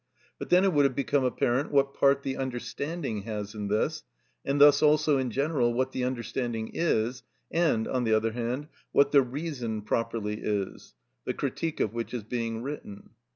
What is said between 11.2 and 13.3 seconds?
the critique of which is being written.